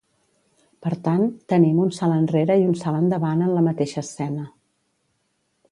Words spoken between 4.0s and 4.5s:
escena.